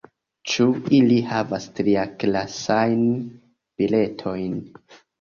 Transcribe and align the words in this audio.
Ĉu 0.53 0.65
ili 0.99 1.19
havas 1.33 1.69
triaklasajn 1.81 3.07
biletojn? 3.39 4.63